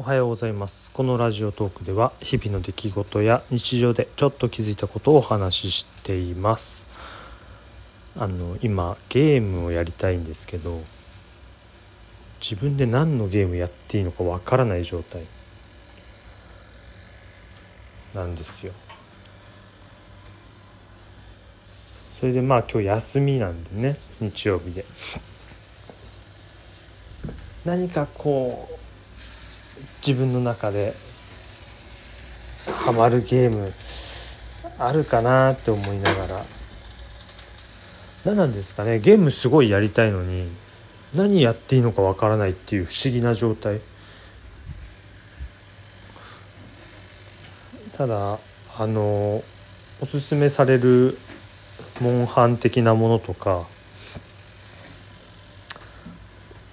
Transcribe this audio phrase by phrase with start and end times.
[0.00, 0.90] おはようございます。
[0.92, 6.86] このラジオトークでは日々の出来事や日常でちょっと気づいたことをお話ししています。
[8.16, 10.80] あの今ゲームをやりたいんですけど
[12.40, 15.26] 自分で何のゲームやっていいのかわからない状態
[18.14, 18.72] なんですよ。
[22.18, 24.86] それでまあ今日休みなんでね日曜日で。
[27.66, 28.79] 何かこう
[30.06, 30.94] 自分の中で
[32.84, 33.72] ハマるゲーム
[34.78, 36.44] あるかなって思いながら。
[38.24, 38.98] 何なんですかね。
[38.98, 40.50] ゲームすごいやりたいのに
[41.14, 43.80] 何やっていいのかわからないっていう不思議な状態。
[47.96, 48.38] ただ
[48.78, 49.42] あの
[50.00, 51.18] おすすめされる
[52.00, 53.66] モンハン的なものとか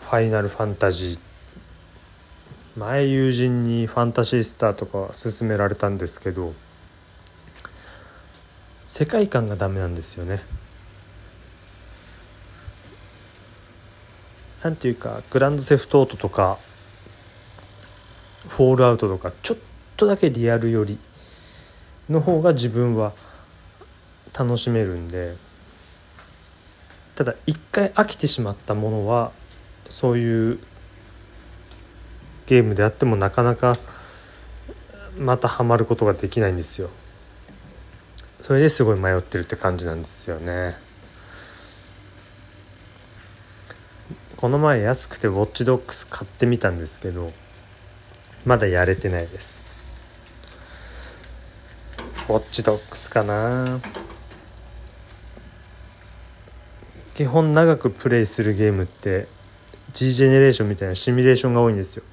[0.00, 1.27] ファイナルファンタジー
[2.78, 6.54] 前友人にファンタシースターとか勧められたんですけど
[8.86, 10.42] 世界観がダメなんですよね。
[14.62, 16.56] なんていうかグランドセフトオートとか
[18.48, 19.58] フォールアウトとかちょっ
[19.96, 20.98] とだけリアル寄り
[22.08, 23.12] の方が自分は
[24.36, 25.34] 楽しめるんで
[27.16, 29.32] ただ一回飽きてしまったものは
[29.90, 30.60] そういう
[32.48, 33.76] ゲームであってもなかなか
[35.18, 36.88] またハマることができないんですよ。
[38.40, 40.76] それですごい迷ってるって感じなんですよね。
[44.38, 47.32] この前安くてウォッチドックス買ってみたんですけど
[48.46, 49.66] まだやれてないです。
[52.28, 53.78] ウォッチドックスかな。
[57.14, 59.28] 基本長くプレイするゲームって
[59.92, 62.04] G ジェネレーションみたいなシミュレーションが多いんですよ。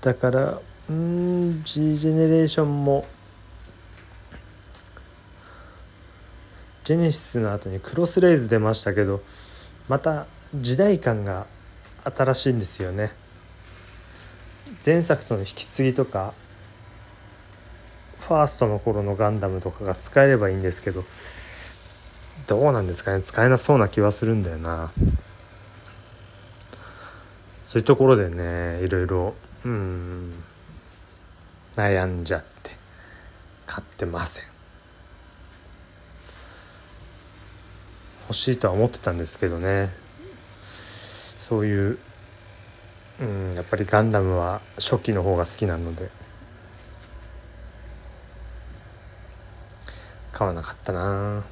[0.00, 3.04] だからうん G ジェネレーションも
[6.84, 9.22] ジェネシスの後にクロスレイズ出ましたけど
[9.88, 11.46] また時代感が
[12.04, 13.12] 新しいんですよね。
[14.84, 16.32] 前作との引き継ぎとか
[18.20, 21.04] ファーストの頃のガンダムとかが使えればいいんですけど
[22.46, 23.22] どうなんですかね。
[23.22, 24.90] 使えなそうな気はするんだよな。
[27.62, 29.34] そういうところでねいろいろ
[29.64, 30.44] うん。
[31.76, 32.72] 悩んじゃって
[33.66, 34.44] 買ってません。
[38.28, 39.90] 欲しいとは思ってたんですけどね。
[41.36, 41.98] そういう
[43.20, 46.10] うんやっぱりガンダムは初期の方が好きなので。
[50.32, 51.42] 買わなかったな。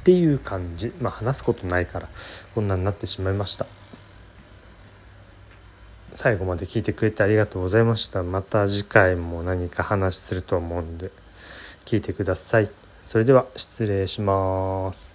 [0.00, 0.92] っていう感じ。
[1.00, 2.08] まあ話すことないから
[2.54, 3.66] こんなになってしまいました。
[6.14, 8.22] 最後まで聞いてくれてありがとうございました。
[8.22, 11.10] また次回も何か話すると思うんで
[11.84, 12.70] 聞いてください。
[13.02, 15.11] それでは失礼します。